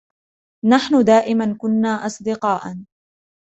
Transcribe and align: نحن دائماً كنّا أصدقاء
نحن 0.65 1.03
دائماً 1.03 1.55
كنّا 1.57 2.05
أصدقاء 2.05 2.75